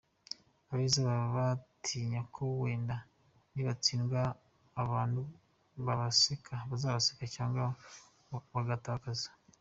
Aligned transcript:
Abeza 0.71 0.99
baba 1.07 1.27
batinya 1.37 2.21
ko 2.33 2.43
wenda 2.61 2.95
nibastindwa 3.53 4.21
abantu 4.81 5.21
bazabaseka 5.85 7.23
cyangwa 7.35 7.63
bagatakaza. 8.53 9.29